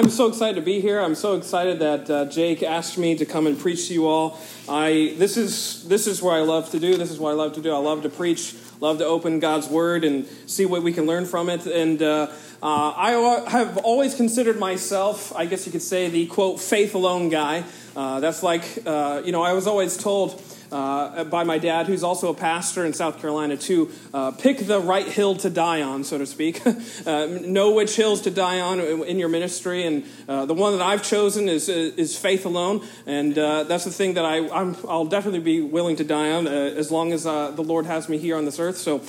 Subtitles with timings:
[0.00, 0.98] I'm so excited to be here.
[0.98, 4.38] I'm so excited that uh, Jake asked me to come and preach to you all.
[4.66, 6.96] I this is this is where I love to do.
[6.96, 7.70] This is what I love to do.
[7.74, 8.54] I love to preach.
[8.80, 11.66] Love to open God's Word and see what we can learn from it.
[11.66, 12.28] And uh,
[12.62, 17.28] uh, I have always considered myself, I guess you could say, the quote faith alone
[17.28, 17.64] guy.
[17.94, 20.42] Uh, that's like uh, you know I was always told
[20.72, 24.78] uh, by my dad, who's also a pastor in South Carolina, to uh, pick the
[24.78, 26.64] right hill to die on, so to speak.
[27.06, 30.84] uh, know which hills to die on in your ministry, and uh, the one that
[30.84, 35.06] I've chosen is is faith alone, and uh, that's the thing that I i will
[35.06, 38.36] definitely be willing to die on uh, as long as the Lord has me here
[38.36, 38.76] on this earth.
[38.78, 39.02] So,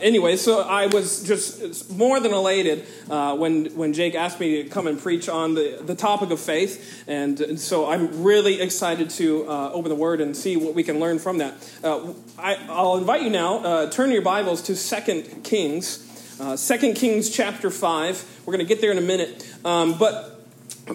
[0.00, 4.86] anyway, so I was just more than elated when when Jake asked me to come
[4.86, 9.46] and preach on the the topic of faith, and, and so I'm really excited to
[9.48, 11.54] open the Word and see what we can learn from that.
[11.82, 16.04] Uh, I, will invite you now, uh, turn your Bibles to Second Kings.
[16.40, 18.42] Uh, 2 Kings chapter 5.
[18.46, 19.44] We're going to get there in a minute.
[19.64, 20.46] Um, but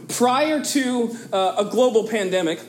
[0.10, 2.60] prior to uh, a global pandemic,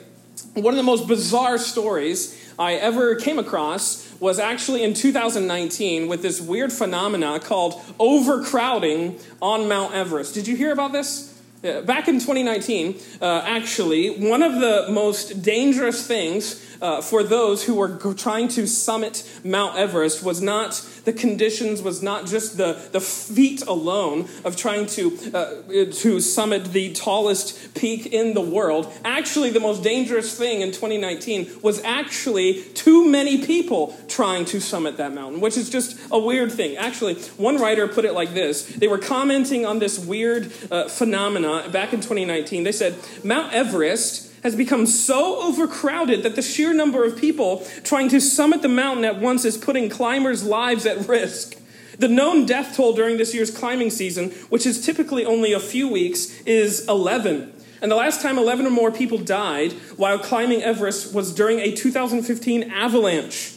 [0.55, 6.23] one of the most bizarre stories I ever came across was actually in 2019 with
[6.23, 10.35] this weird phenomena called overcrowding on Mount Everest.
[10.35, 11.31] Did you hear about this?
[11.63, 17.75] Back in 2019, uh, actually, one of the most dangerous things uh, for those who
[17.75, 20.75] were trying to summit Mount Everest was not
[21.07, 26.73] the conditions, was not just the, the feat alone of trying to, uh, to summit
[26.73, 28.93] the tallest peak in the world.
[29.03, 34.99] Actually, the most dangerous thing in 2019 was actually too many people trying to summit
[34.99, 36.77] that mountain, which is just a weird thing.
[36.77, 41.67] Actually, one writer put it like this they were commenting on this weird uh, phenomena
[41.73, 42.63] back in 2019.
[42.63, 48.11] They said, Mount Everest has become so overcrowded that the sheer number of people trying
[48.11, 51.57] to summit the mountain at once is putting climbers' lives at risk.
[51.99, 55.89] The known death toll during this year's climbing season, which is typically only a few
[55.89, 57.53] weeks, is 11.
[57.81, 61.73] And the last time 11 or more people died while climbing Everest was during a
[61.73, 63.55] 2015 avalanche.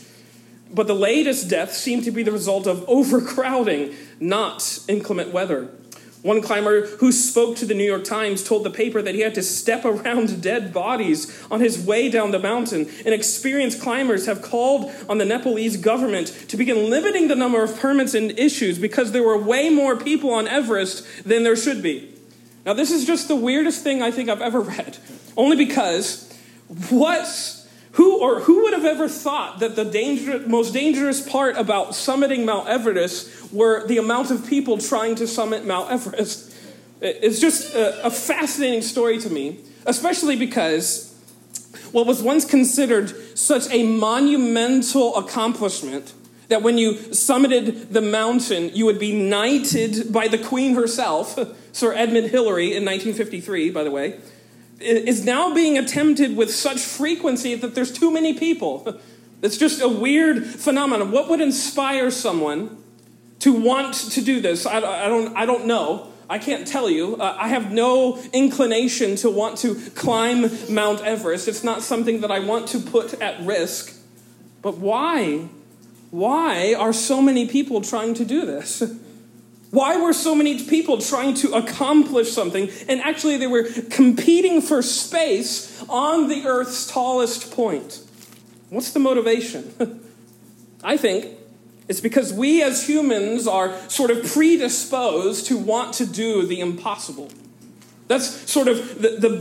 [0.74, 5.70] But the latest deaths seem to be the result of overcrowding, not inclement weather.
[6.24, 9.36] One climber who spoke to the New York Times told the paper that he had
[9.36, 12.90] to step around dead bodies on his way down the mountain.
[13.06, 17.80] And experienced climbers have called on the Nepalese government to begin limiting the number of
[17.80, 22.14] permits and issues because there were way more people on Everest than there should be.
[22.66, 24.98] Now, this is just the weirdest thing I think I've ever read,
[25.38, 26.30] only because
[26.90, 27.26] what
[27.98, 32.46] who or who would have ever thought that the danger, most dangerous part about summiting
[32.46, 36.54] Mount Everest were the amount of people trying to summit Mount Everest?
[37.02, 41.12] It's just a, a fascinating story to me, especially because
[41.92, 46.14] what was once considered such a monumental accomplishment
[46.50, 51.38] that when you summited the mountain, you would be knighted by the queen herself,
[51.72, 54.20] Sir Edmund Hillary in 1953, by the way
[54.80, 59.00] is now being attempted with such frequency that there's too many people.
[59.42, 61.12] It's just a weird phenomenon.
[61.12, 62.78] What would inspire someone
[63.40, 64.66] to want to do this?
[64.66, 66.12] I, I don't, I don't know.
[66.30, 67.16] I can't tell you.
[67.16, 71.48] Uh, I have no inclination to want to climb Mount Everest.
[71.48, 73.96] It's not something that I want to put at risk.
[74.62, 75.50] But why?
[76.12, 78.84] Why are so many people trying to do this?
[79.72, 82.70] Why were so many people trying to accomplish something?
[82.88, 88.02] And actually, they were competing for space on the Earth's tallest point.
[88.70, 89.74] What's the motivation?
[90.84, 91.38] I think
[91.88, 97.30] it's because we as humans are sort of predisposed to want to do the impossible.
[98.08, 99.38] That's sort of the, the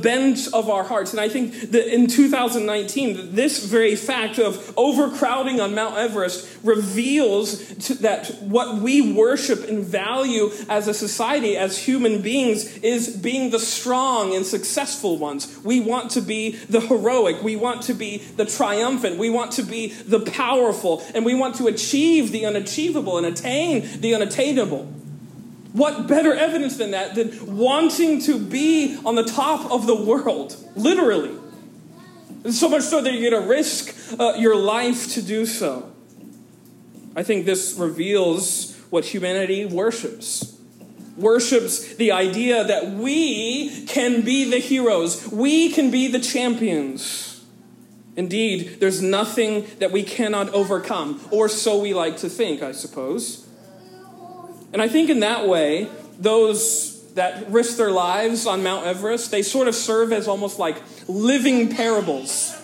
[0.52, 1.12] of our hearts.
[1.12, 7.68] And I think that in 2019, this very fact of overcrowding on Mount Everest reveals
[8.00, 13.58] that what we worship and value as a society, as human beings, is being the
[13.58, 15.58] strong and successful ones.
[15.64, 17.42] We want to be the heroic.
[17.42, 19.18] We want to be the triumphant.
[19.18, 21.04] We want to be the powerful.
[21.14, 24.95] And we want to achieve the unachievable and attain the unattainable.
[25.76, 30.56] What better evidence than that, than wanting to be on the top of the world,
[30.74, 31.38] literally?
[32.50, 35.92] So much so that you're going to risk uh, your life to do so.
[37.14, 40.58] I think this reveals what humanity worships.
[41.18, 47.44] Worships the idea that we can be the heroes, we can be the champions.
[48.16, 53.45] Indeed, there's nothing that we cannot overcome, or so we like to think, I suppose.
[54.72, 59.42] And I think in that way, those that risk their lives on Mount Everest, they
[59.42, 60.76] sort of serve as almost like
[61.08, 62.54] living parables.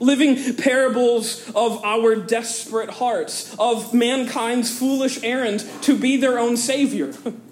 [0.00, 7.12] Living parables of our desperate hearts, of mankind's foolish errand to be their own savior.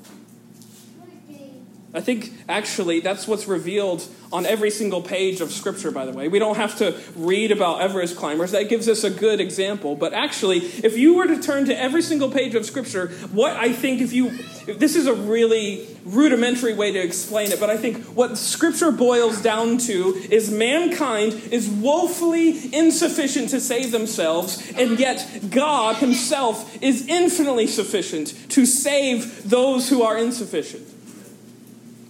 [1.97, 6.29] I think actually that's what's revealed on every single page of Scripture, by the way.
[6.29, 8.51] We don't have to read about Everest climbers.
[8.51, 9.97] That gives us a good example.
[9.97, 13.73] But actually, if you were to turn to every single page of Scripture, what I
[13.73, 14.31] think, if you,
[14.67, 19.41] this is a really rudimentary way to explain it, but I think what Scripture boils
[19.41, 27.09] down to is mankind is woefully insufficient to save themselves, and yet God Himself is
[27.09, 30.96] infinitely sufficient to save those who are insufficient.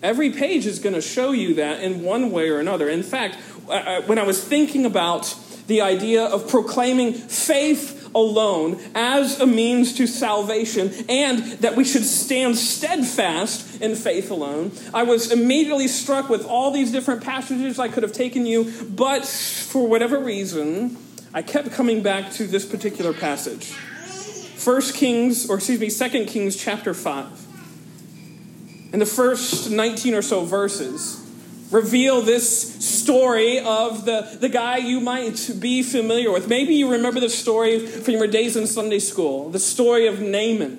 [0.03, 2.89] Every page is going to show you that in one way or another.
[2.89, 3.37] In fact,
[3.69, 5.35] uh, uh, when I was thinking about
[5.67, 12.05] the idea of proclaiming faith alone as a means to salvation and that we should
[12.05, 17.89] stand steadfast in faith alone, I was immediately struck with all these different passages I
[17.89, 20.97] could have taken you, but for whatever reason,
[21.35, 23.67] I kept coming back to this particular passage.
[23.67, 27.46] First Kings, or excuse me, Second Kings chapter 5
[28.93, 31.23] in the first 19 or so verses
[31.71, 36.49] reveal this story of the, the guy you might be familiar with.
[36.49, 40.79] Maybe you remember the story from your days in Sunday school the story of Naaman,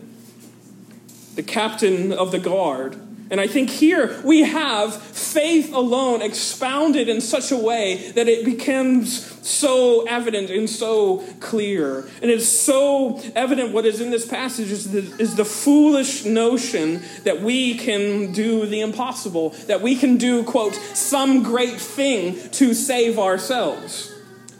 [1.35, 2.97] the captain of the guard.
[3.29, 8.45] And I think here we have faith alone expounded in such a way that it
[8.45, 11.99] becomes so evident and so clear.
[12.21, 17.01] And it's so evident what is in this passage is the, is the foolish notion
[17.23, 22.73] that we can do the impossible, that we can do, quote, some great thing to
[22.73, 24.16] save ourselves.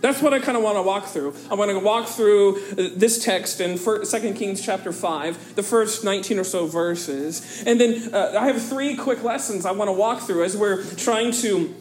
[0.07, 1.35] That's what I kind of want to walk through.
[1.51, 6.05] I want to walk through uh, this text in 2 Kings chapter 5, the first
[6.05, 7.61] 19 or so verses.
[7.67, 10.81] And then uh, I have three quick lessons I want to walk through as we're
[10.95, 11.75] trying to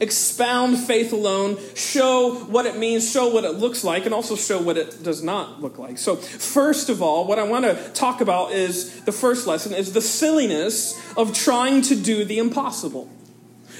[0.00, 4.62] expound faith alone, show what it means, show what it looks like, and also show
[4.62, 5.98] what it does not look like.
[5.98, 9.92] So, first of all, what I want to talk about is the first lesson is
[9.92, 13.10] the silliness of trying to do the impossible.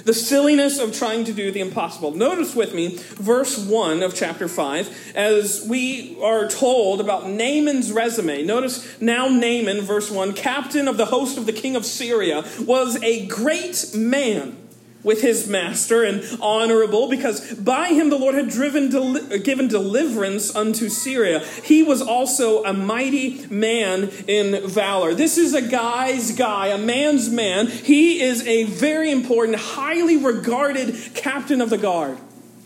[0.05, 2.12] The silliness of trying to do the impossible.
[2.12, 8.43] Notice with me verse 1 of chapter 5 as we are told about Naaman's resume.
[8.43, 13.02] Notice now Naaman, verse 1, captain of the host of the king of Syria, was
[13.02, 14.60] a great man
[15.02, 20.55] with his master and honorable because by him the Lord had driven deli- given deliverance
[20.55, 21.41] unto Syria.
[21.64, 25.14] He was also a mighty man in valor.
[25.14, 27.67] This is a guy's guy, a man's man.
[27.67, 32.19] He is a very important, highly regarded captain of the guard.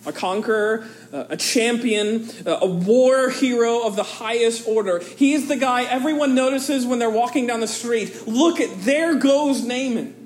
[0.07, 4.99] A conqueror, a champion, a war hero of the highest order.
[4.99, 8.27] He is the guy everyone notices when they're walking down the street.
[8.27, 10.24] Look at, there goes Naaman.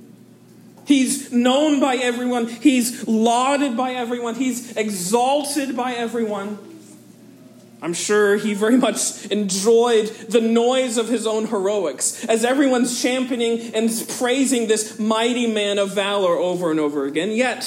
[0.88, 2.48] He's known by everyone.
[2.48, 4.36] He's lauded by everyone.
[4.36, 6.58] He's exalted by everyone.
[7.82, 13.74] I'm sure he very much enjoyed the noise of his own heroics as everyone's championing
[13.74, 17.32] and praising this mighty man of valor over and over again.
[17.32, 17.64] Yet,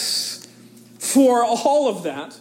[0.98, 2.40] for all of that,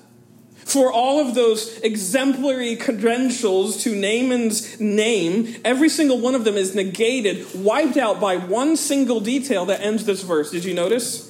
[0.70, 6.74] for all of those exemplary credentials to Naaman's name, every single one of them is
[6.74, 10.50] negated, wiped out by one single detail that ends this verse.
[10.50, 11.28] Did you notice?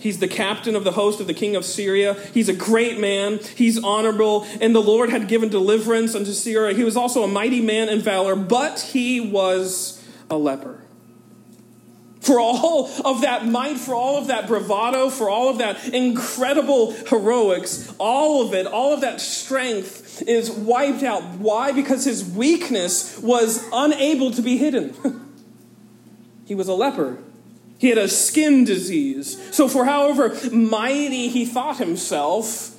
[0.00, 2.14] He's the captain of the host of the king of Syria.
[2.34, 3.38] He's a great man.
[3.54, 4.46] He's honorable.
[4.60, 6.74] And the Lord had given deliverance unto Syria.
[6.74, 10.79] He was also a mighty man in valor, but he was a leper
[12.20, 16.92] for all of that might, for all of that bravado, for all of that incredible
[16.92, 21.22] heroics, all of it, all of that strength is wiped out.
[21.38, 21.72] Why?
[21.72, 24.94] Because his weakness was unable to be hidden.
[26.44, 27.18] he was a leper.
[27.78, 29.54] He had a skin disease.
[29.54, 32.76] So, for however mighty he thought himself,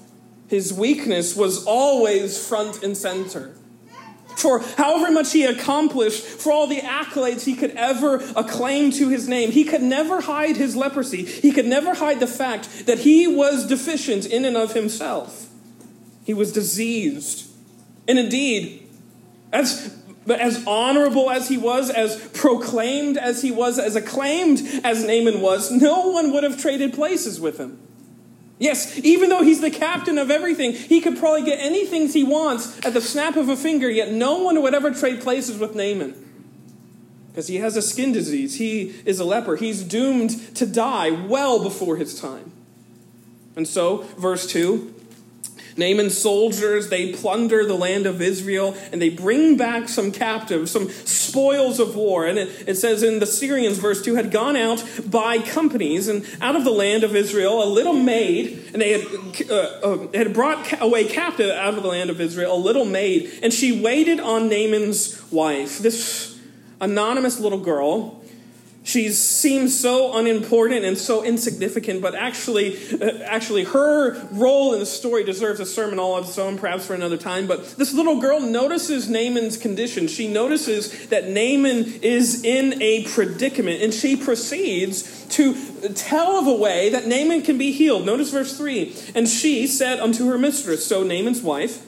[0.47, 3.55] his weakness was always front and center
[4.35, 9.27] for however much he accomplished, for all the accolades he could ever acclaim to his
[9.27, 9.51] name.
[9.51, 11.25] He could never hide his leprosy.
[11.25, 15.49] He could never hide the fact that he was deficient in and of himself.
[16.23, 17.49] He was diseased.
[18.07, 18.87] And indeed,
[19.51, 25.03] as but as honorable as he was, as proclaimed as he was, as acclaimed as
[25.03, 27.79] Naaman was, no one would have traded places with him.
[28.61, 32.77] Yes, even though he's the captain of everything, he could probably get anything he wants
[32.85, 36.13] at the snap of a finger, yet no one would ever trade places with Naaman.
[37.29, 38.59] Because he has a skin disease.
[38.59, 39.55] He is a leper.
[39.55, 42.51] He's doomed to die well before his time.
[43.55, 44.93] And so, verse 2
[45.77, 50.89] Naaman's soldiers, they plunder the land of Israel and they bring back some captives, some
[50.89, 52.25] spoils of war.
[52.25, 56.25] And it, it, says in the Syrians, verse 2, had gone out by companies and
[56.41, 60.33] out of the land of Israel a little maid, and they had, uh, uh, had
[60.33, 64.19] brought away captive out of the land of Israel a little maid, and she waited
[64.19, 65.79] on Naaman's wife.
[65.79, 66.39] This
[66.79, 68.20] anonymous little girl
[68.83, 74.87] She seems so unimportant and so insignificant, but actually, uh, actually, her role in the
[74.87, 77.45] story deserves a sermon all of its own, perhaps for another time.
[77.45, 80.07] But this little girl notices Naaman's condition.
[80.07, 85.53] She notices that Naaman is in a predicament, and she proceeds to
[85.93, 88.05] tell of a way that Naaman can be healed.
[88.05, 91.85] Notice verse 3 And she said unto her mistress, so Naaman's wife,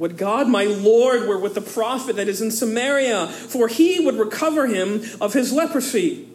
[0.00, 4.18] would God, my Lord, were with the prophet that is in Samaria, for he would
[4.18, 6.26] recover him of his leprosy.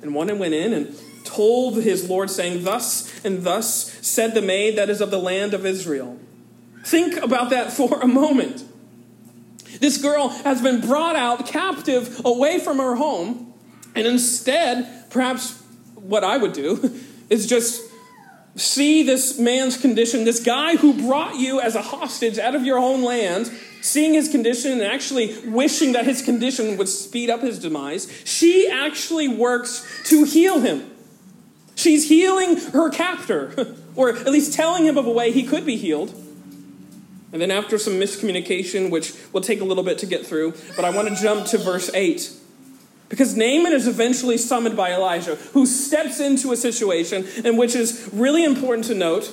[0.00, 4.78] And one went in and told his Lord, saying, Thus and thus said the maid
[4.78, 6.16] that is of the land of Israel.
[6.84, 8.64] Think about that for a moment.
[9.80, 13.52] This girl has been brought out captive away from her home,
[13.96, 15.60] and instead, perhaps
[15.96, 17.82] what I would do is just
[18.58, 22.78] see this man's condition, this guy who brought you as a hostage out of your
[22.78, 23.50] own land,
[23.80, 28.68] seeing his condition and actually wishing that his condition would speed up his demise, she
[28.68, 30.90] actually works to heal him.
[31.74, 35.76] She's healing her captor, or at least telling him of a way he could be
[35.76, 36.12] healed.
[37.32, 40.84] And then, after some miscommunication, which will take a little bit to get through, but
[40.84, 42.32] I want to jump to verse 8.
[43.08, 48.10] Because Naaman is eventually summoned by Elijah, who steps into a situation in which is
[48.12, 49.32] really important to note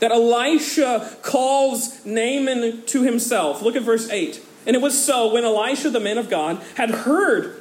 [0.00, 3.62] that Elisha calls Naaman to himself.
[3.62, 4.44] Look at verse 8.
[4.66, 7.56] And it was so when Elisha, the man of God, had heard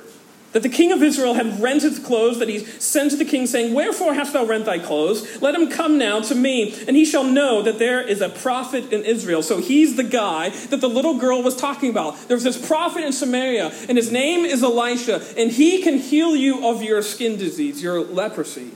[0.58, 3.46] that the king of Israel had rent his clothes, that he sent to the king,
[3.46, 5.40] saying, Wherefore hast thou rent thy clothes?
[5.40, 8.92] Let him come now to me, and he shall know that there is a prophet
[8.92, 9.44] in Israel.
[9.44, 12.28] So he's the guy that the little girl was talking about.
[12.28, 16.68] There's this prophet in Samaria, and his name is Elisha, and he can heal you
[16.68, 18.72] of your skin disease, your leprosy.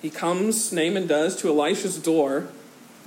[0.00, 2.48] He comes, Naaman does, to Elisha's door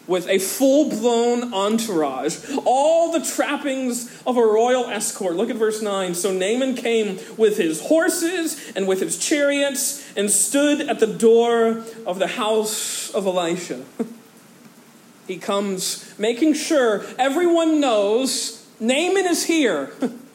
[0.10, 5.36] with a full blown entourage, all the trappings of a royal escort.
[5.36, 6.16] Look at verse 9.
[6.16, 11.84] So Naaman came with his horses and with his chariots and stood at the door
[12.08, 13.86] of the house of Elisha.
[15.28, 19.94] he comes making sure everyone knows Naaman is here.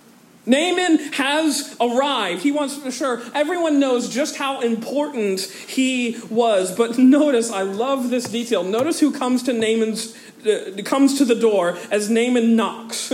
[0.46, 2.42] Naaman has arrived.
[2.42, 6.74] He wants to sure everyone knows just how important he was.
[6.76, 8.62] But notice, I love this detail.
[8.62, 10.14] Notice who comes to Naaman's
[10.46, 13.12] uh, comes to the door as Naaman knocks.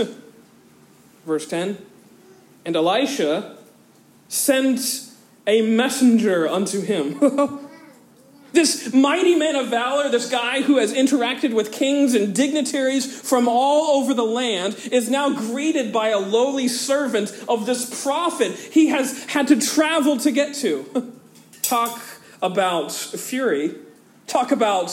[1.25, 1.77] Verse 10.
[2.65, 3.57] And Elisha
[4.27, 5.09] sent
[5.47, 7.59] a messenger unto him.
[8.53, 13.47] This mighty man of valor, this guy who has interacted with kings and dignitaries from
[13.47, 18.87] all over the land, is now greeted by a lowly servant of this prophet he
[18.87, 21.13] has had to travel to get to.
[21.61, 22.01] Talk
[22.41, 23.75] about fury.
[24.31, 24.87] Talk about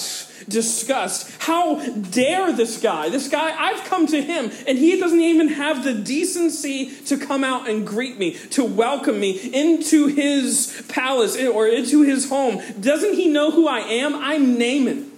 [0.49, 1.30] disgust.
[1.38, 3.09] How dare this guy?
[3.09, 7.45] This guy, I've come to him, and he doesn't even have the decency to come
[7.45, 12.61] out and greet me, to welcome me into his palace or into his home.
[12.80, 14.16] Doesn't he know who I am?
[14.16, 15.09] I'm Naaman.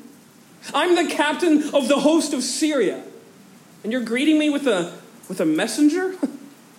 [0.75, 3.03] I'm the captain of the host of Syria.
[3.85, 4.93] And you're greeting me with a,
[5.31, 6.15] with a messenger?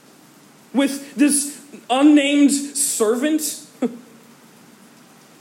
[0.75, 3.60] with this unnamed servant?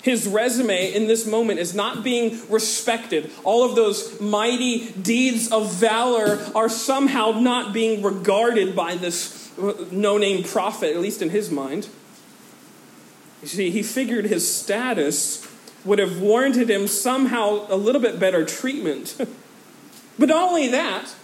[0.02, 3.30] His resume in this moment is not being respected.
[3.44, 9.74] All of those mighty deeds of valor are somehow not being regarded by this uh,
[9.90, 11.88] no name prophet, at least in his mind.
[13.42, 15.46] You see, he figured his status
[15.84, 19.16] would have warranted him somehow a little bit better treatment.
[20.18, 21.14] but not only that,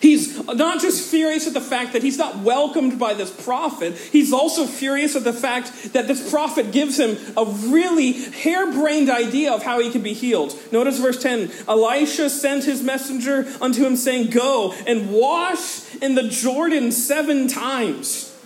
[0.00, 4.32] He's not just furious at the fact that he's not welcomed by this prophet, he's
[4.32, 9.62] also furious at the fact that this prophet gives him a really harebrained idea of
[9.62, 10.54] how he can be healed.
[10.70, 16.28] Notice verse 10 Elisha sent his messenger unto him, saying, Go and wash in the
[16.28, 18.36] Jordan seven times,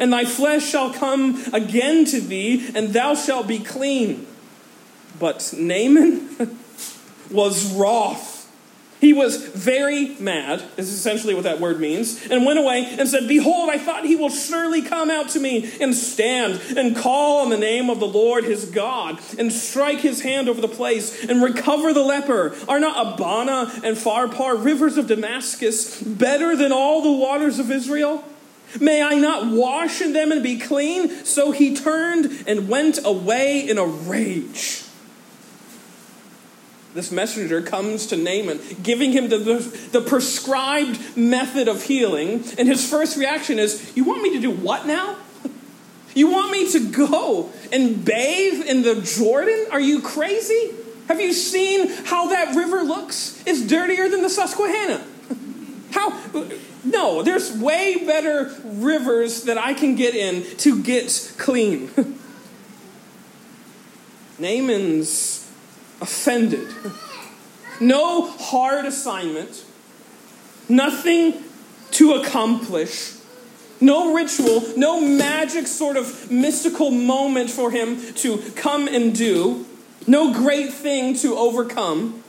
[0.00, 4.26] and thy flesh shall come again to thee, and thou shalt be clean.
[5.20, 6.28] But Naaman
[7.30, 8.35] was wroth
[9.00, 13.28] he was very mad, is essentially what that word means, and went away and said,
[13.28, 17.50] Behold, I thought he will surely come out to me and stand and call on
[17.50, 21.42] the name of the Lord his God and strike his hand over the place and
[21.42, 22.56] recover the leper.
[22.68, 28.24] Are not Abana and Pharpar, rivers of Damascus, better than all the waters of Israel?
[28.80, 31.24] May I not wash in them and be clean?
[31.24, 34.85] So he turned and went away in a rage
[36.96, 39.58] this messenger comes to Naaman, giving him the, the,
[39.92, 42.42] the, prescribed method of healing.
[42.58, 45.16] And his first reaction is, You want me to do what now?
[46.14, 49.66] You want me to go and bathe in the Jordan?
[49.70, 50.72] Are you crazy?
[51.08, 53.42] Have you seen how that river looks?
[53.46, 55.04] It's dirtier than the Susquehanna.
[55.90, 56.18] How?
[56.84, 61.90] No, there's way better rivers that I can get in to get clean.
[64.38, 65.45] Naaman's
[66.00, 66.68] offended.
[67.80, 69.64] No hard assignment,
[70.68, 71.34] nothing
[71.92, 73.12] to accomplish,
[73.80, 79.66] no ritual, no magic sort of mystical moment for him to come and do,
[80.06, 82.22] no great thing to overcome.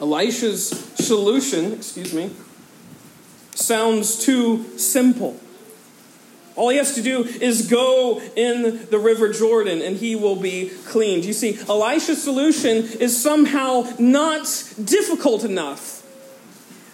[0.00, 2.30] Elisha's solution, excuse me,
[3.54, 5.38] sounds too simple.
[6.60, 10.70] All he has to do is go in the river Jordan and he will be
[10.88, 11.24] cleaned.
[11.24, 14.44] You see, Elisha's solution is somehow not
[14.84, 16.06] difficult enough.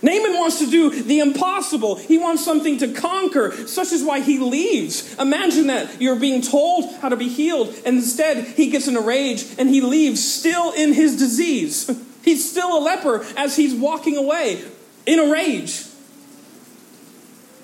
[0.03, 1.97] Naaman wants to do the impossible.
[1.97, 5.17] He wants something to conquer, such is why he leaves.
[5.19, 6.01] Imagine that.
[6.01, 9.69] You're being told how to be healed, and instead he gets in a rage and
[9.69, 11.91] he leaves still in his disease.
[12.25, 14.63] He's still a leper as he's walking away
[15.07, 15.87] in a rage.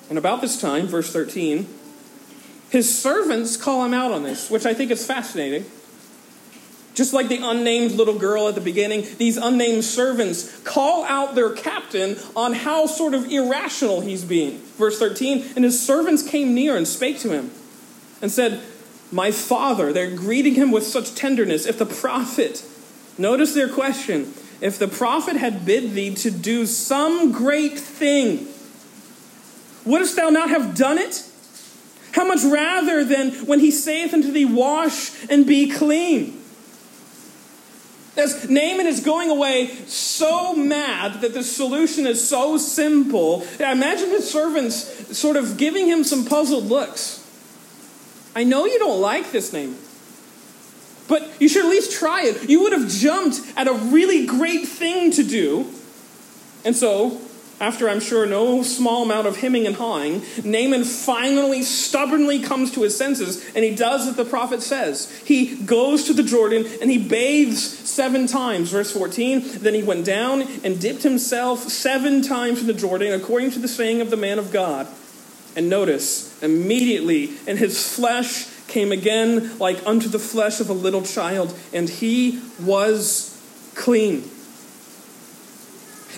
[0.09, 1.67] And about this time, verse 13,
[2.73, 5.67] his servants call him out on this, which I think is fascinating.
[6.95, 11.51] Just like the unnamed little girl at the beginning, these unnamed servants call out their
[11.51, 14.59] captain on how sort of irrational he's being.
[14.79, 17.51] Verse 13, and his servants came near and spake to him
[18.23, 18.63] and said,
[19.11, 21.67] My father, they're greeting him with such tenderness.
[21.67, 22.65] If the prophet,
[23.19, 28.47] notice their question, if the prophet had bid thee to do some great thing,
[29.85, 31.29] wouldst thou not have done it?
[32.13, 36.39] How much rather than when he saith unto thee, Wash and be clean?
[38.15, 44.31] As Naaman is going away so mad that the solution is so simple, imagine his
[44.31, 47.21] servants sort of giving him some puzzled looks.
[48.37, 49.79] I know you don't like this Naaman,
[51.09, 52.51] but you should at least try it.
[52.51, 55.67] You would have jumped at a really great thing to do.
[56.65, 57.19] And so
[57.63, 62.83] after I'm sure no small amount of hemming and hawing, Naaman finally stubbornly comes to
[62.83, 65.09] his senses and he does what the prophet says.
[65.25, 68.71] He goes to the Jordan and he bathes seven times.
[68.73, 73.53] Verse 14 Then he went down and dipped himself seven times in the Jordan, according
[73.53, 74.89] to the saying of the man of God.
[75.55, 81.03] And notice, immediately, and his flesh came again like unto the flesh of a little
[81.03, 83.41] child, and he was
[83.77, 84.29] clean.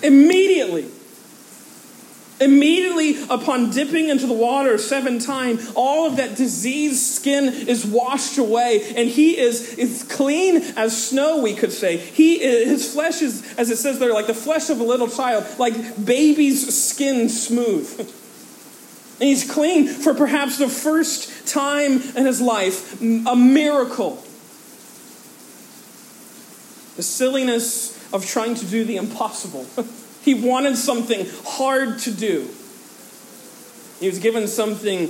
[0.03, 0.91] Immediately.
[2.41, 8.39] Immediately upon dipping into the water seven times, all of that diseased skin is washed
[8.39, 11.97] away, and he is, is clean as snow, we could say.
[11.97, 15.47] He his flesh is, as it says there, like the flesh of a little child,
[15.59, 18.13] like baby's skin smooth.
[19.21, 24.17] And he's clean for perhaps the first time in his life, a miracle.
[26.97, 29.67] The silliness of trying to do the impossible.
[30.25, 32.49] He wanted something hard to do.
[34.01, 35.09] He was given something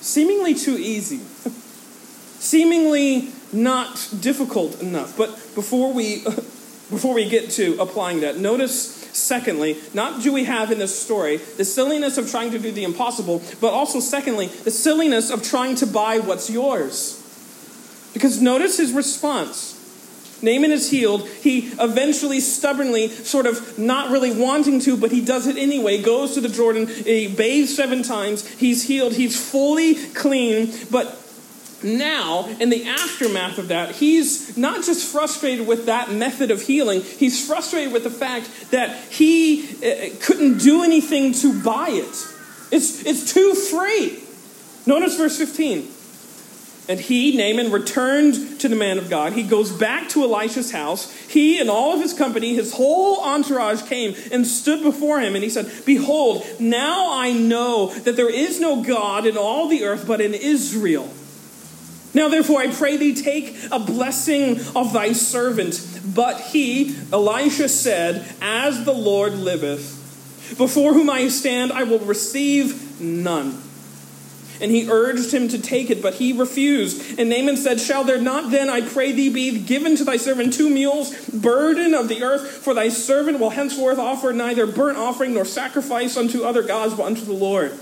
[0.00, 1.18] seemingly too easy,
[2.38, 5.16] seemingly not difficult enough.
[5.16, 10.72] But before we, before we get to applying that, notice Secondly, not do we have
[10.72, 14.72] in this story the silliness of trying to do the impossible, but also, secondly, the
[14.72, 17.20] silliness of trying to buy what's yours.
[18.12, 19.73] Because notice his response.
[20.44, 21.26] Naaman is healed.
[21.28, 26.34] He eventually, stubbornly, sort of not really wanting to, but he does it anyway, goes
[26.34, 31.20] to the Jordan, he bathes seven times, he's healed, he's fully clean, but
[31.82, 37.02] now, in the aftermath of that, he's not just frustrated with that method of healing,
[37.02, 42.26] he's frustrated with the fact that he uh, couldn't do anything to buy it.
[42.72, 44.22] It's, it's too free.
[44.86, 45.88] Notice verse 15.
[46.86, 49.32] And he, Naaman, returned to the man of God.
[49.32, 51.10] He goes back to Elisha's house.
[51.28, 55.34] He and all of his company, his whole entourage came and stood before him.
[55.34, 59.84] And he said, Behold, now I know that there is no God in all the
[59.84, 61.08] earth but in Israel.
[62.12, 65.80] Now, therefore, I pray thee, take a blessing of thy servant.
[66.14, 73.00] But he, Elisha, said, As the Lord liveth, before whom I stand, I will receive
[73.00, 73.63] none.
[74.60, 77.18] And he urged him to take it, but he refused.
[77.18, 80.52] And Naaman said, Shall there not then, I pray thee, be given to thy servant
[80.52, 82.48] two mules, burden of the earth?
[82.48, 87.04] For thy servant will henceforth offer neither burnt offering nor sacrifice unto other gods, but
[87.04, 87.72] unto the Lord.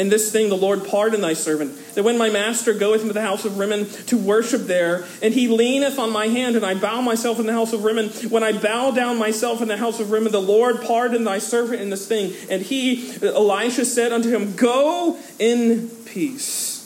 [0.00, 3.20] And this thing the Lord pardon thy servant, that when my master goeth into the
[3.20, 7.02] house of Rimmon to worship there, and he leaneth on my hand, and I bow
[7.02, 10.10] myself in the house of Rimmon, when I bow down myself in the house of
[10.10, 12.32] Rimmon, the Lord pardon thy servant in this thing.
[12.48, 16.78] And he, Elisha, said unto him, Go in peace.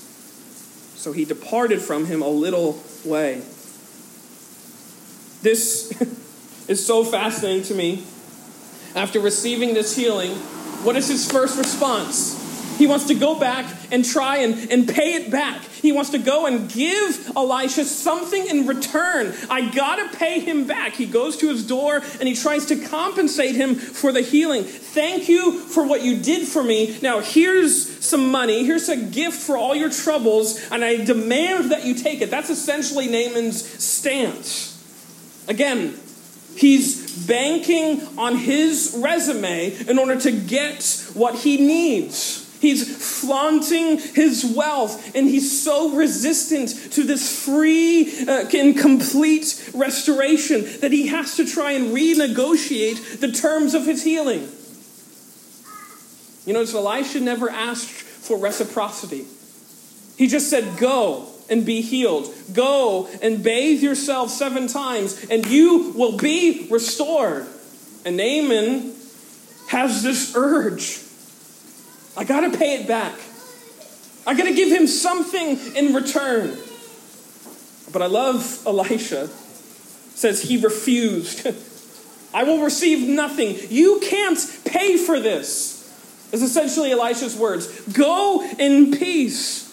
[0.96, 3.42] So he departed from him a little way.
[5.40, 5.92] This
[6.68, 8.02] is so fascinating to me.
[8.96, 10.32] After receiving this healing,
[10.82, 12.43] what is his first response?
[12.76, 15.62] He wants to go back and try and, and pay it back.
[15.62, 19.34] He wants to go and give Elisha something in return.
[19.50, 20.94] I gotta pay him back.
[20.94, 24.64] He goes to his door and he tries to compensate him for the healing.
[24.64, 26.98] Thank you for what you did for me.
[27.02, 28.64] Now, here's some money.
[28.64, 32.30] Here's a gift for all your troubles, and I demand that you take it.
[32.30, 34.70] That's essentially Naaman's stance.
[35.48, 35.98] Again,
[36.56, 42.43] He's banking on his resume in order to get what he needs.
[42.64, 50.64] He's flaunting his wealth, and he's so resistant to this free uh, and complete restoration
[50.80, 54.48] that he has to try and renegotiate the terms of his healing.
[56.46, 59.26] You notice Elisha never asked for reciprocity.
[60.16, 62.32] He just said, Go and be healed.
[62.54, 67.46] Go and bathe yourself seven times, and you will be restored.
[68.06, 68.94] And Naaman
[69.68, 71.04] has this urge
[72.16, 73.14] I got to pay it back.
[74.26, 76.56] I got to give him something in return.
[77.92, 79.28] But I love Elisha
[80.14, 81.46] says he refused.
[82.34, 83.56] I will receive nothing.
[83.70, 85.72] You can't pay for this.
[86.32, 87.68] Is essentially Elisha's words.
[87.92, 89.70] Go in peace.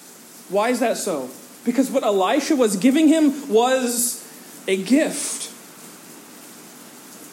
[0.49, 1.29] Why is that so?
[1.65, 4.21] Because what Elisha was giving him was
[4.67, 5.50] a gift.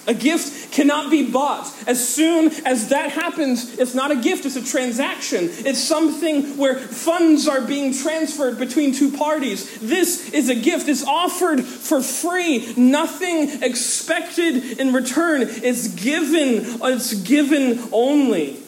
[0.09, 1.71] A gift cannot be bought.
[1.87, 5.51] As soon as that happens, it's not a gift, it's a transaction.
[5.51, 9.79] It's something where funds are being transferred between two parties.
[9.81, 10.89] This is a gift.
[10.89, 12.73] It's offered for free.
[12.77, 15.43] Nothing expected in return.
[15.43, 16.81] It's given.
[16.83, 18.63] It's given only.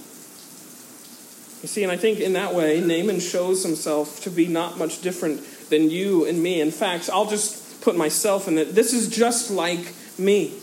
[1.62, 5.00] You see, and I think in that way, Naaman shows himself to be not much
[5.00, 6.61] different than you and me.
[6.61, 8.74] In fact, I'll just put myself in it.
[8.74, 10.60] This is just like me.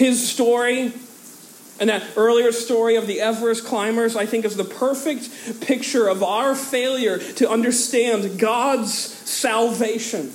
[0.00, 0.94] His story
[1.78, 6.22] and that earlier story of the Everest climbers, I think, is the perfect picture of
[6.22, 10.32] our failure to understand God's salvation.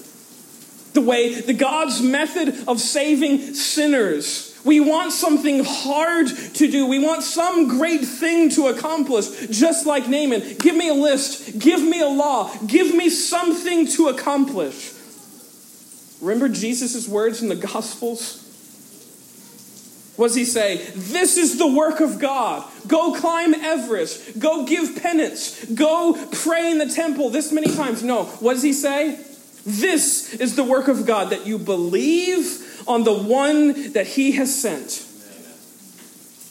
[0.93, 4.55] The way, the God's method of saving sinners.
[4.63, 6.85] We want something hard to do.
[6.85, 10.57] We want some great thing to accomplish, just like Naaman.
[10.59, 11.57] Give me a list.
[11.57, 12.55] Give me a law.
[12.67, 14.93] Give me something to accomplish.
[16.21, 18.44] Remember Jesus' words in the Gospels?
[20.17, 20.77] Does he say?
[20.95, 22.69] This is the work of God.
[22.87, 24.39] Go climb Everest.
[24.39, 25.63] Go give penance.
[25.65, 28.03] Go pray in the temple this many times.
[28.03, 28.25] No.
[28.25, 29.19] What does he say?
[29.65, 34.53] This is the work of God that you believe on the one that he has
[34.53, 35.05] sent.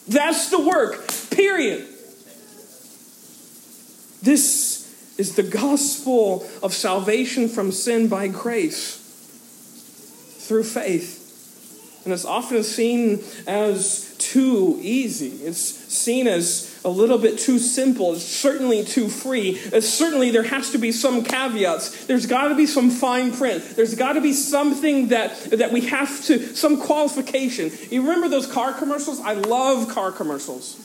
[0.09, 1.89] That's the work, period.
[4.23, 4.75] This
[5.17, 8.97] is the gospel of salvation from sin by grace
[10.41, 11.24] through faith.
[12.05, 15.45] And it's often seen as too easy.
[15.45, 18.13] It's seen as a little bit too simple.
[18.13, 19.51] It's certainly too free.
[19.51, 22.07] It's certainly there has to be some caveats.
[22.07, 23.65] There's got to be some fine print.
[23.75, 27.71] There's got to be something that, that we have to, some qualification.
[27.91, 29.21] You remember those car commercials?
[29.21, 30.79] I love car commercials.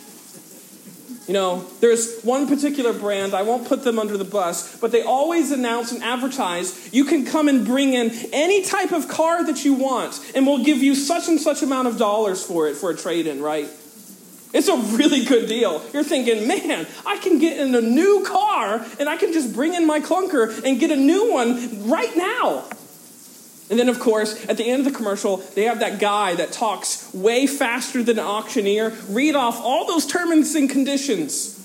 [1.29, 5.03] You know, there's one particular brand, I won't put them under the bus, but they
[5.03, 9.63] always announce and advertise you can come and bring in any type of car that
[9.63, 12.89] you want, and we'll give you such and such amount of dollars for it for
[12.89, 13.69] a trade in, right?
[14.55, 15.83] It's a really good deal.
[15.93, 19.75] You're thinking, man, I can get in a new car and I can just bring
[19.75, 22.67] in my clunker and get a new one right now.
[23.69, 26.51] And then, of course, at the end of the commercial, they have that guy that
[26.51, 31.55] talks way faster than an auctioneer, read off all those terms and conditions.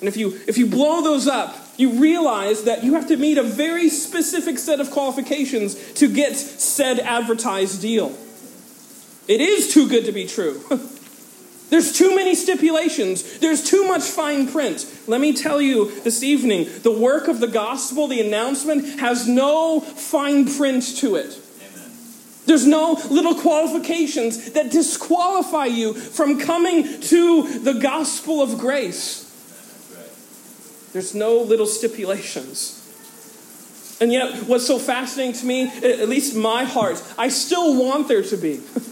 [0.00, 3.38] And if you, if you blow those up, you realize that you have to meet
[3.38, 8.14] a very specific set of qualifications to get said advertised deal.
[9.26, 10.60] It is too good to be true.
[11.72, 13.38] There's too many stipulations.
[13.38, 14.84] There's too much fine print.
[15.06, 19.80] Let me tell you this evening the work of the gospel, the announcement, has no
[19.80, 21.38] fine print to it.
[22.44, 29.22] There's no little qualifications that disqualify you from coming to the gospel of grace.
[30.92, 32.80] There's no little stipulations.
[33.98, 38.22] And yet, what's so fascinating to me, at least my heart, I still want there
[38.24, 38.60] to be.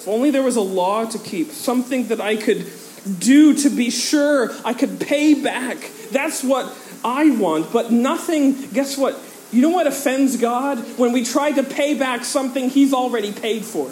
[0.00, 2.72] If only there was a law to keep, something that I could
[3.18, 5.76] do to be sure I could pay back.
[6.10, 7.70] That's what I want.
[7.70, 9.20] But nothing, guess what?
[9.52, 10.78] You know what offends God?
[10.98, 13.88] When we try to pay back something He's already paid for.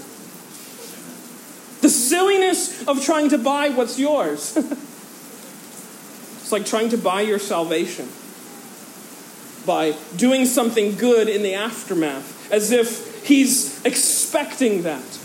[1.82, 4.56] The silliness of trying to buy what's yours.
[6.40, 8.08] it's like trying to buy your salvation
[9.66, 15.18] by doing something good in the aftermath, as if He's expecting that.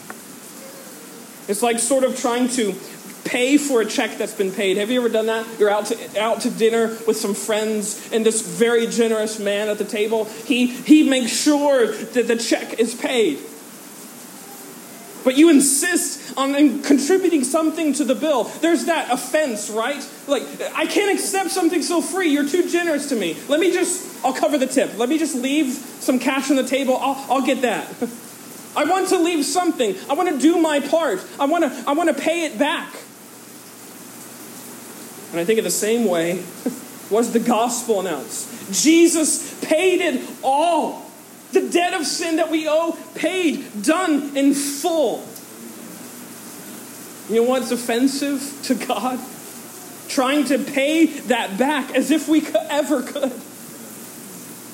[1.47, 2.75] It's like sort of trying to
[3.25, 4.77] pay for a check that's been paid.
[4.77, 5.47] Have you ever done that?
[5.59, 9.77] You're out to, out to dinner with some friends, and this very generous man at
[9.77, 13.39] the table, he, he makes sure that the check is paid.
[15.23, 18.43] But you insist on contributing something to the bill.
[18.43, 20.05] There's that offense, right?
[20.27, 20.43] Like,
[20.75, 22.29] I can't accept something so free.
[22.29, 23.37] You're too generous to me.
[23.47, 24.97] Let me just, I'll cover the tip.
[24.97, 26.97] Let me just leave some cash on the table.
[26.97, 27.87] I'll, I'll get that.
[28.75, 29.95] I want to leave something.
[30.09, 31.23] I want to do my part.
[31.39, 32.93] I want to, I want to pay it back.
[35.31, 36.43] And I think in the same way
[37.09, 38.83] was the gospel announced.
[38.83, 41.05] Jesus paid it all.
[41.51, 45.27] The debt of sin that we owe, paid, done in full.
[47.29, 49.19] You know what's offensive to God?
[50.07, 53.31] Trying to pay that back as if we could, ever could.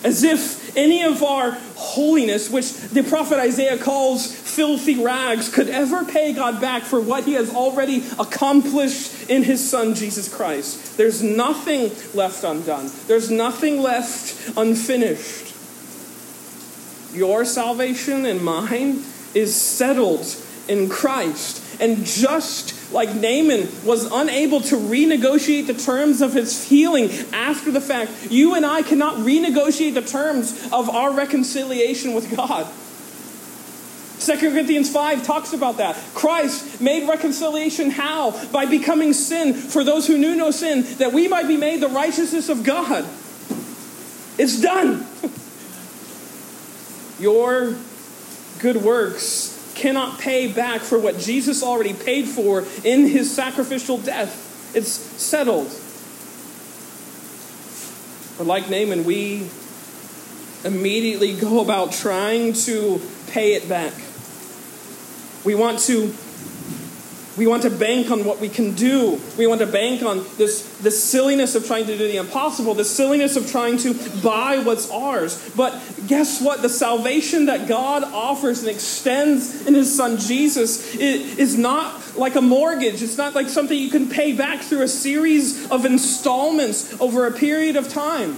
[0.04, 6.06] As if any of our holiness, which the prophet Isaiah calls filthy rags, could ever
[6.06, 10.98] pay God back for what he has already accomplished in his son, Jesus Christ.
[10.98, 15.56] There's nothing left undone, there's nothing left unfinished.
[17.14, 20.26] Your salvation and mine is settled
[20.68, 21.69] in Christ.
[21.80, 27.82] And just like Naaman was unable to renegotiate the terms of his healing after the
[27.82, 32.68] fact, you and I cannot renegotiate the terms of our reconciliation with God.
[34.20, 35.96] 2 Corinthians 5 talks about that.
[36.14, 38.32] Christ made reconciliation how?
[38.48, 41.88] By becoming sin for those who knew no sin, that we might be made the
[41.88, 43.06] righteousness of God.
[44.38, 45.06] It's done.
[47.20, 47.78] Your
[48.60, 54.76] good works cannot pay back for what Jesus already paid for in his sacrificial death.
[54.76, 55.68] It's settled.
[58.38, 59.48] But like Naaman, we
[60.64, 63.94] immediately go about trying to pay it back.
[65.46, 66.14] We want to
[67.40, 69.18] we want to bank on what we can do.
[69.38, 72.84] We want to bank on this, this silliness of trying to do the impossible, the
[72.84, 75.50] silliness of trying to buy what's ours.
[75.56, 76.62] But guess what?
[76.62, 82.42] The salvation that God offers and extends in His Son Jesus is not like a
[82.42, 83.02] mortgage.
[83.02, 87.32] It's not like something you can pay back through a series of installments over a
[87.32, 88.38] period of time.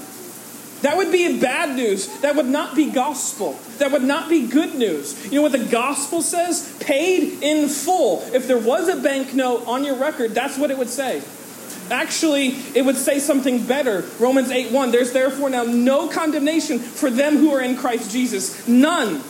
[0.81, 2.07] That would be bad news.
[2.21, 3.53] That would not be gospel.
[3.77, 5.25] That would not be good news.
[5.25, 6.75] You know what the gospel says?
[6.79, 8.21] Paid in full.
[8.33, 11.21] If there was a banknote on your record, that's what it would say.
[11.91, 14.05] Actually, it would say something better.
[14.19, 14.91] Romans 8 1.
[14.91, 18.67] There's therefore now no condemnation for them who are in Christ Jesus.
[18.67, 19.21] None.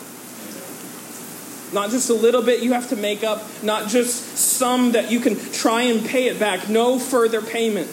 [1.74, 5.20] Not just a little bit you have to make up, not just some that you
[5.20, 6.70] can try and pay it back.
[6.70, 7.90] No further payment.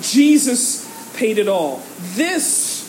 [0.00, 0.89] Jesus
[1.20, 1.82] paid it all.
[2.14, 2.88] This,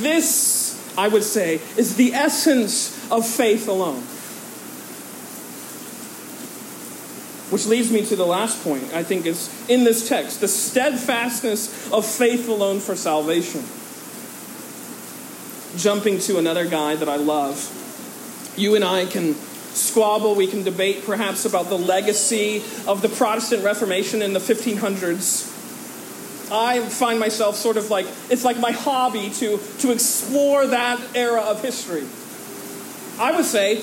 [0.00, 4.02] this, I would say, is the essence of faith alone.
[7.52, 11.92] Which leads me to the last point, I think, is in this text the steadfastness
[11.92, 13.62] of faith alone for salvation.
[15.78, 17.70] Jumping to another guy that I love.
[18.56, 23.62] You and I can squabble, we can debate perhaps about the legacy of the Protestant
[23.62, 25.55] Reformation in the 1500s.
[26.50, 31.40] I find myself sort of like, it's like my hobby to, to explore that era
[31.40, 32.04] of history.
[33.18, 33.82] I would say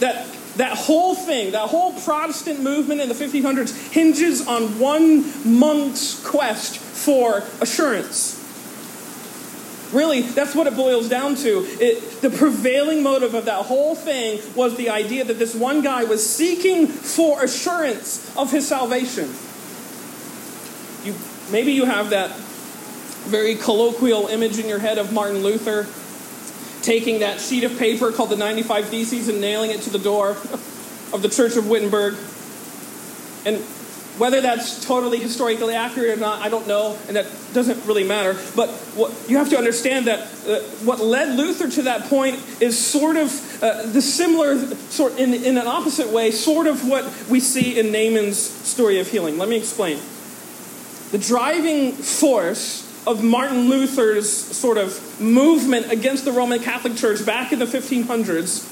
[0.00, 6.24] that that whole thing, that whole Protestant movement in the 1500s hinges on one monk's
[6.24, 8.40] quest for assurance.
[9.92, 11.64] Really, that's what it boils down to.
[11.80, 16.04] It, the prevailing motive of that whole thing was the idea that this one guy
[16.04, 19.30] was seeking for assurance of his salvation.
[21.04, 21.14] You
[21.50, 22.30] Maybe you have that
[23.26, 25.86] very colloquial image in your head of Martin Luther
[26.82, 30.30] taking that sheet of paper called the 95 Theses and nailing it to the door
[30.30, 32.14] of the Church of Wittenberg.
[33.46, 33.58] And
[34.18, 38.34] whether that's totally historically accurate or not, I don't know, and that doesn't really matter.
[38.54, 42.78] But what, you have to understand that uh, what led Luther to that point is
[42.78, 44.58] sort of uh, the similar,
[44.90, 49.08] sort in, in an opposite way, sort of what we see in Naaman's story of
[49.08, 49.36] healing.
[49.36, 49.98] Let me explain.
[51.14, 57.52] The driving force of Martin Luther's sort of movement against the Roman Catholic Church back
[57.52, 58.66] in the 1500s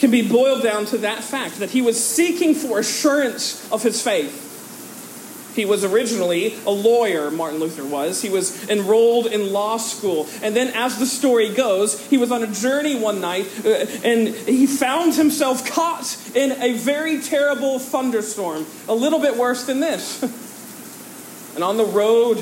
[0.00, 4.02] can be boiled down to that fact that he was seeking for assurance of his
[4.02, 5.54] faith.
[5.54, 8.20] He was originally a lawyer, Martin Luther was.
[8.20, 10.26] He was enrolled in law school.
[10.42, 14.26] And then, as the story goes, he was on a journey one night uh, and
[14.26, 20.24] he found himself caught in a very terrible thunderstorm, a little bit worse than this.
[21.58, 22.38] And on the road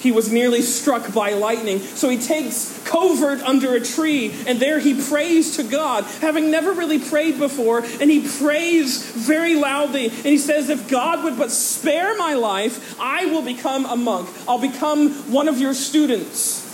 [0.00, 1.80] he was nearly struck by lightning.
[1.80, 6.72] So he takes covert under a tree, and there he prays to God, having never
[6.72, 10.06] really prayed before, and he prays very loudly.
[10.06, 14.30] And he says, If God would but spare my life, I will become a monk.
[14.48, 16.64] I'll become one of your students.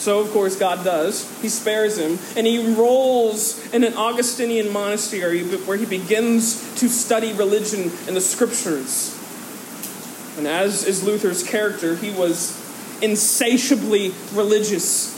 [0.00, 1.40] So, of course, God does.
[1.40, 7.32] He spares him, and he enrolls in an Augustinian monastery where he begins to study
[7.32, 9.19] religion and the scriptures.
[10.40, 12.56] And as is Luther's character, he was
[13.02, 15.14] insatiably religious.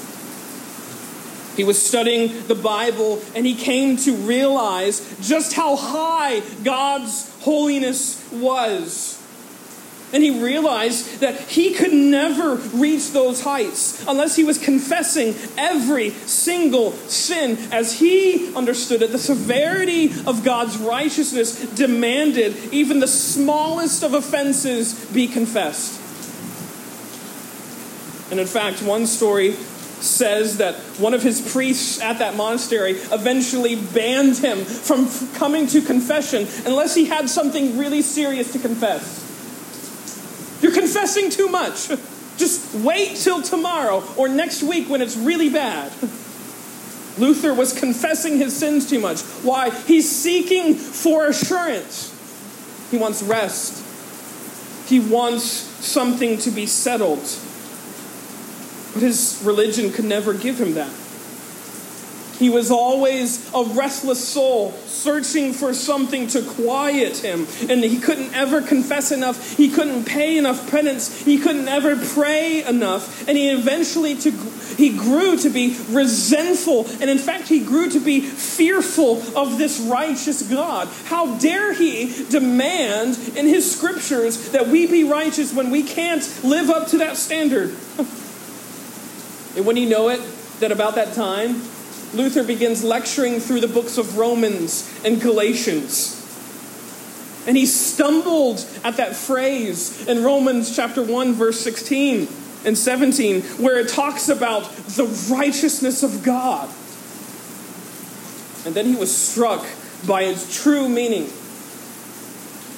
[1.57, 8.21] He was studying the Bible and he came to realize just how high God's holiness
[8.33, 9.22] was.
[10.13, 16.11] And he realized that he could never reach those heights unless he was confessing every
[16.11, 17.57] single sin.
[17.73, 25.07] As he understood it, the severity of God's righteousness demanded even the smallest of offenses
[25.07, 25.99] be confessed.
[28.31, 33.77] And in fact, one story says that one of his priests at that monastery eventually
[33.77, 39.32] banned him from coming to confession unless he had something really serious to confess.
[40.63, 41.89] You're confessing too much.
[42.39, 45.93] Just wait till tomorrow or next week when it's really bad.
[47.19, 49.21] Luther was confessing his sins too much.
[49.43, 49.71] Why?
[49.71, 52.09] He's seeking for assurance.
[52.91, 53.83] He wants rest.
[54.89, 57.21] He wants something to be settled.
[58.95, 60.91] But his religion could never give him that.
[62.39, 67.47] He was always a restless soul, searching for something to quiet him.
[67.69, 69.57] And he couldn't ever confess enough.
[69.57, 71.23] He couldn't pay enough penance.
[71.23, 73.29] He couldn't ever pray enough.
[73.29, 74.31] And he eventually to,
[74.77, 76.87] he grew to be resentful.
[77.01, 80.89] And in fact, he grew to be fearful of this righteous God.
[81.05, 86.71] How dare he demand in his scriptures that we be righteous when we can't live
[86.71, 87.71] up to that standard?
[89.57, 90.21] and when you know it,
[90.61, 91.61] that about that time,
[92.15, 96.19] Luther begins lecturing through the books of Romans and Galatians.
[97.47, 102.29] And he stumbled at that phrase in Romans chapter 1, verse 16
[102.65, 106.69] and 17, where it talks about the righteousness of God.
[108.65, 109.67] And then he was struck
[110.07, 111.31] by its true meaning.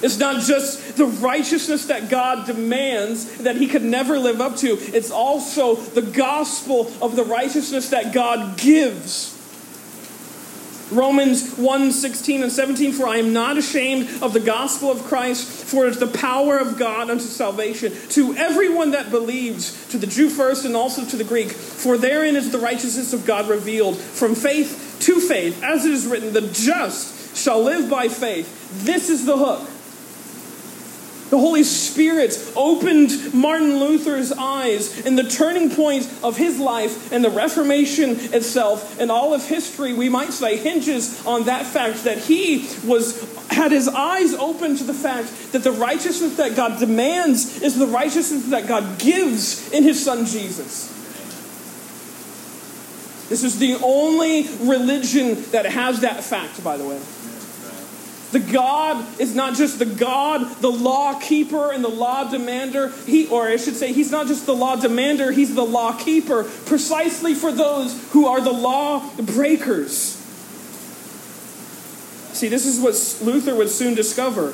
[0.05, 4.77] It's not just the righteousness that God demands that he could never live up to,
[4.95, 9.31] it's also the gospel of the righteousness that God gives.
[10.93, 15.47] Romans 1 16 and 17, for I am not ashamed of the gospel of Christ,
[15.47, 20.07] for it is the power of God unto salvation to everyone that believes, to the
[20.07, 21.51] Jew first and also to the Greek.
[21.51, 26.07] For therein is the righteousness of God revealed, from faith to faith, as it is
[26.07, 28.85] written, the just shall live by faith.
[28.85, 29.71] This is the hook.
[31.35, 37.25] The Holy Spirit opened Martin Luther's eyes, and the turning point of his life and
[37.25, 42.19] the Reformation itself and all of history, we might say, hinges on that fact that
[42.19, 43.21] he was
[43.51, 47.89] had his eyes open to the fact that the righteousness that God demands is the
[47.89, 50.87] righteousness that God gives in his son Jesus.
[53.29, 57.01] This is the only religion that has that fact, by the way.
[58.35, 62.89] The God is not just the God, the law keeper and the law demander.
[63.07, 66.43] He, or I should say, he's not just the law demander, he's the law keeper,
[66.43, 70.17] precisely for those who are the law breakers.
[72.33, 74.53] See, this is what Luther would soon discover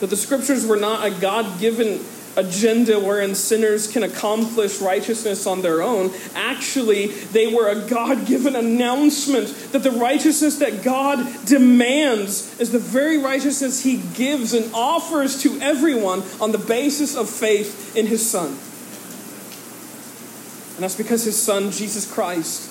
[0.00, 2.00] that the scriptures were not a God given
[2.36, 6.10] agenda wherein sinners can accomplish righteousness on their own.
[6.34, 12.78] Actually, they were a God given announcement that the righteousness that God demands is the
[12.78, 18.28] very righteousness He gives and offers to everyone on the basis of faith in His
[18.28, 18.48] Son.
[20.74, 22.70] And that's because His Son, Jesus Christ,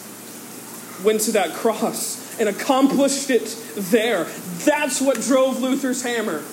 [1.04, 4.26] went to that cross and accomplished it there.
[4.66, 6.44] That's what drove Luther's hammer.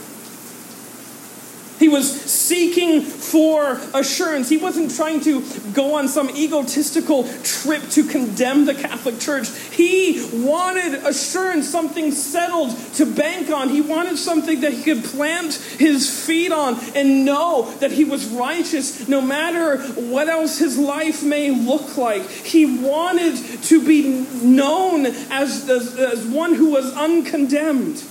[1.79, 4.49] He was seeking for assurance.
[4.49, 9.49] He wasn't trying to go on some egotistical trip to condemn the Catholic Church.
[9.51, 13.69] He wanted assurance, something settled to bank on.
[13.69, 18.27] He wanted something that he could plant his feet on and know that he was
[18.27, 22.23] righteous no matter what else his life may look like.
[22.29, 28.03] He wanted to be known as, as, as one who was uncondemned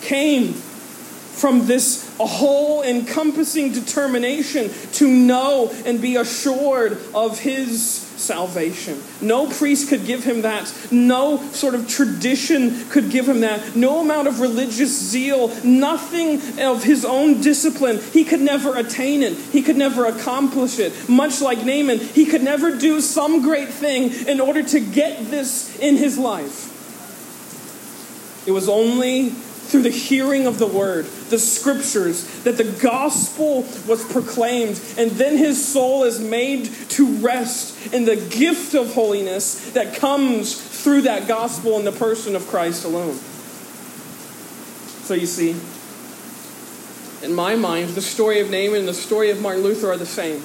[0.00, 0.54] came
[1.38, 9.00] from this whole encompassing determination to know and be assured of his salvation.
[9.20, 10.74] No priest could give him that.
[10.90, 13.76] No sort of tradition could give him that.
[13.76, 18.00] No amount of religious zeal, nothing of his own discipline.
[18.12, 19.34] He could never attain it.
[19.34, 21.08] He could never accomplish it.
[21.08, 25.78] Much like Naaman, he could never do some great thing in order to get this
[25.78, 26.74] in his life.
[28.48, 29.32] It was only
[29.68, 35.36] through the hearing of the word, the scriptures, that the gospel was proclaimed, and then
[35.36, 41.28] his soul is made to rest in the gift of holiness that comes through that
[41.28, 43.14] gospel in the person of Christ alone.
[45.04, 45.50] So you see,
[47.22, 50.06] in my mind, the story of Naaman and the story of Martin Luther are the
[50.06, 50.40] same.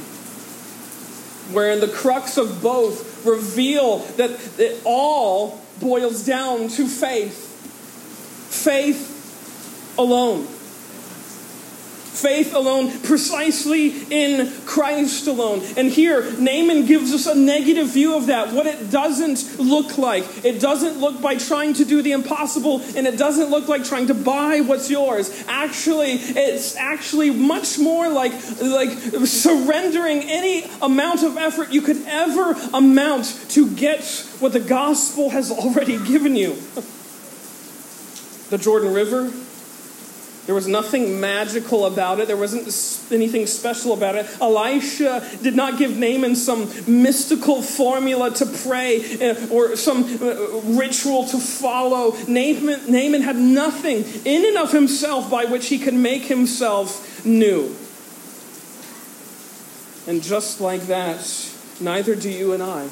[1.53, 7.51] Wherein the crux of both reveal that it all boils down to faith.
[8.49, 9.12] Faith
[9.97, 10.47] alone.
[12.13, 15.63] Faith alone, precisely in Christ alone.
[15.75, 20.45] And here, Naaman gives us a negative view of that, what it doesn't look like.
[20.45, 24.07] It doesn't look by trying to do the impossible, and it doesn't look like trying
[24.07, 25.43] to buy what's yours.
[25.47, 28.31] Actually, it's actually much more like,
[28.61, 28.91] like
[29.25, 34.03] surrendering any amount of effort you could ever amount to get
[34.39, 36.53] what the gospel has already given you.
[38.51, 39.31] the Jordan River,
[40.45, 42.27] there was nothing magical about it.
[42.27, 42.67] There wasn't
[43.13, 44.27] anything special about it.
[44.41, 50.35] Elisha did not give Naaman some mystical formula to pray eh, or some uh,
[50.77, 52.11] ritual to follow.
[52.27, 57.73] Naaman, Naaman had nothing in and of himself by which he could make himself new.
[60.05, 62.89] And just like that, neither do you and I.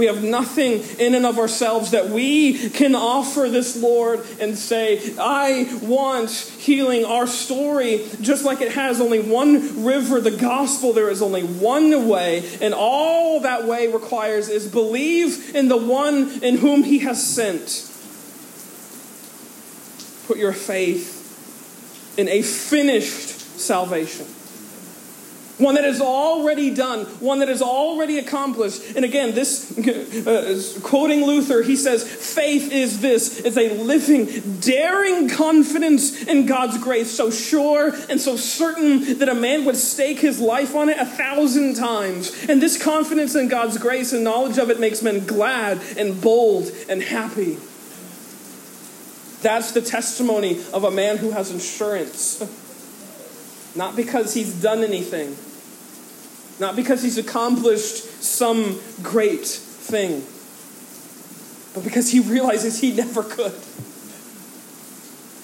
[0.00, 5.14] We have nothing in and of ourselves that we can offer this Lord and say,
[5.18, 7.04] I want healing.
[7.04, 12.08] Our story, just like it has only one river, the gospel, there is only one
[12.08, 12.48] way.
[12.62, 17.86] And all that way requires is believe in the one in whom he has sent.
[20.28, 24.24] Put your faith in a finished salvation
[25.60, 28.96] one that is already done, one that is already accomplished.
[28.96, 29.76] And again, this,
[30.26, 34.26] uh, quoting Luther, he says, faith is this it's a living,
[34.60, 40.18] daring confidence in God's grace, so sure and so certain that a man would stake
[40.18, 42.46] his life on it a thousand times.
[42.48, 46.70] And this confidence in God's grace and knowledge of it makes men glad and bold
[46.88, 47.58] and happy.
[49.42, 52.40] That's the testimony of a man who has insurance.
[53.76, 55.36] Not because he's done anything,
[56.60, 60.22] not because he's accomplished some great thing,
[61.74, 63.54] but because he realizes he never could.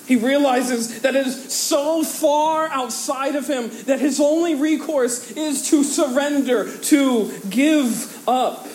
[0.06, 5.68] He realizes that it is so far outside of him that his only recourse is
[5.70, 8.68] to surrender, to give up,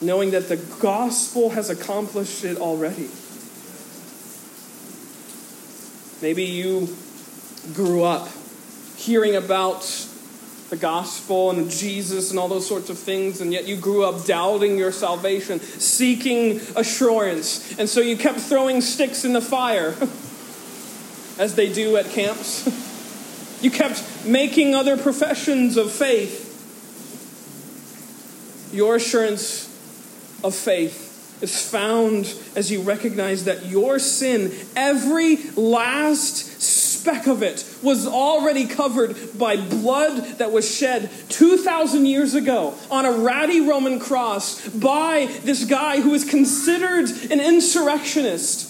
[0.00, 3.08] knowing that the gospel has accomplished it already.
[6.22, 6.88] Maybe you
[7.72, 8.28] grew up
[8.96, 9.84] hearing about
[10.70, 14.24] the gospel and Jesus and all those sorts of things, and yet you grew up
[14.24, 17.76] doubting your salvation, seeking assurance.
[17.78, 19.88] And so you kept throwing sticks in the fire,
[21.38, 22.86] as they do at camps.
[23.60, 26.48] You kept making other professions of faith.
[28.72, 29.66] Your assurance
[30.42, 36.62] of faith is found as you recognize that your sin, every last
[37.00, 43.06] speck of it was already covered by blood that was shed 2,000 years ago on
[43.06, 48.66] a ratty Roman cross by this guy who is considered an insurrectionist.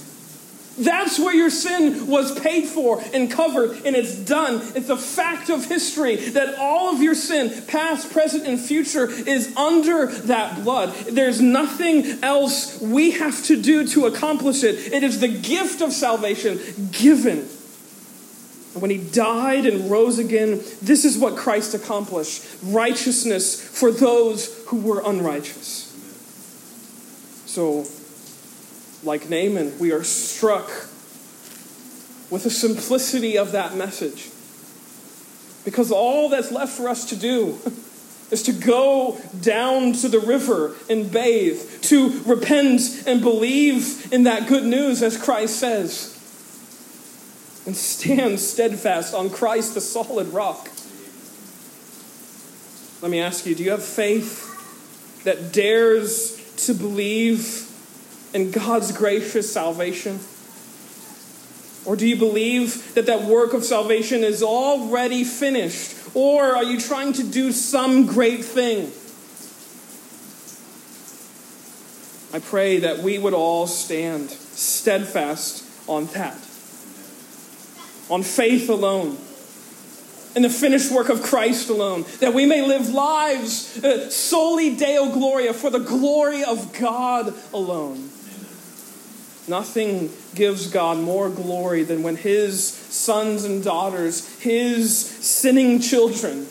[0.78, 4.62] That's where your sin was paid for and covered, and it's done.
[4.74, 9.55] It's a fact of history that all of your sin, past, present, and future, is
[9.57, 10.95] under that blood.
[11.11, 14.93] There's nothing else we have to do to accomplish it.
[14.93, 16.61] It is the gift of salvation
[16.93, 17.47] given
[18.75, 24.81] when he died and rose again, this is what Christ accomplished righteousness for those who
[24.81, 25.89] were unrighteous.
[27.47, 27.85] So,
[29.03, 30.68] like Naaman, we are struck
[32.31, 34.31] with the simplicity of that message.
[35.64, 37.59] Because all that's left for us to do
[38.31, 44.47] is to go down to the river and bathe, to repent and believe in that
[44.47, 46.20] good news, as Christ says
[47.67, 50.69] and stand steadfast on Christ, the solid rock.
[53.03, 54.47] Let me ask you do you have faith
[55.25, 56.37] that dares
[56.67, 57.67] to believe
[58.35, 60.21] in God's gracious salvation?
[61.87, 65.97] Or do you believe that that work of salvation is already finished?
[66.15, 68.93] Or are you trying to do some great thing?
[72.33, 76.39] I pray that we would all stand steadfast on that,
[78.11, 79.17] on faith alone,
[80.35, 85.11] in the finished work of Christ alone, that we may live lives uh, soli Deo
[85.11, 88.11] Gloria for the glory of God alone.
[89.49, 96.47] Nothing gives God more glory than when His sons and daughters, His sinning children,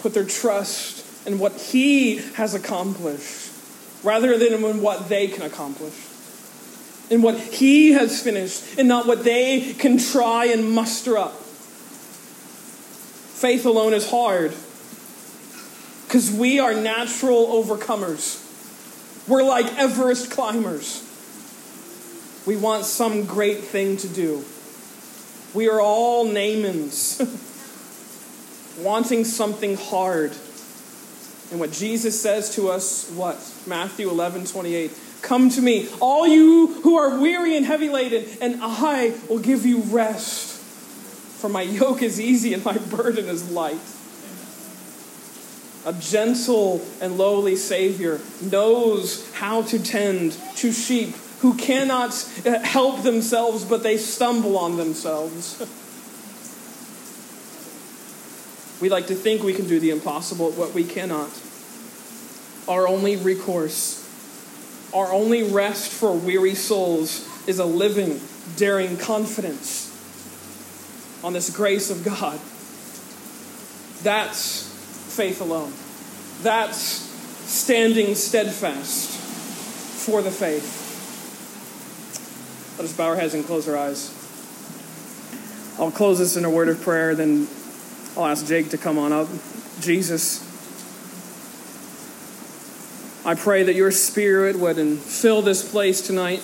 [0.00, 3.52] put their trust in what He has accomplished
[4.02, 5.94] rather than in what they can accomplish,
[7.10, 11.34] in what He has finished, and not what they can try and muster up.
[13.38, 14.52] Faith alone is hard
[16.06, 18.44] because we are natural overcomers.
[19.28, 21.04] We're like Everest climbers.
[22.46, 24.42] We want some great thing to do.
[25.52, 27.20] We are all Naamans,
[28.82, 30.32] wanting something hard.
[31.50, 33.36] And what Jesus says to us, what?
[33.66, 34.90] Matthew 11, 28.
[35.22, 39.66] Come to me, all you who are weary and heavy laden, and I will give
[39.66, 40.56] you rest.
[41.38, 43.80] For my yoke is easy and my burden is light.
[45.86, 52.10] A gentle and lowly Savior knows how to tend to sheep who cannot
[52.44, 55.58] uh, help themselves, but they stumble on themselves.
[58.80, 61.30] we like to think we can do the impossible, but we cannot.
[62.66, 64.07] Our only recourse,
[64.94, 68.20] our only rest for weary souls is a living,
[68.56, 69.86] daring confidence
[71.22, 72.38] on this grace of God.
[74.02, 74.62] That's
[75.14, 75.72] faith alone.
[76.42, 76.72] That's
[77.50, 79.10] standing steadfast
[80.06, 80.86] for the faith.
[82.78, 84.14] Let us bow our heads and close our eyes.
[85.78, 87.48] I'll close this in a word of prayer, then
[88.16, 89.28] I'll ask Jake to come on up.
[89.80, 90.42] Jesus,
[93.28, 96.42] I pray that your spirit would fill this place tonight.